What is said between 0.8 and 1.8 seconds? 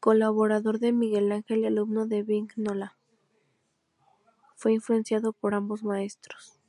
de Miguel Ángel y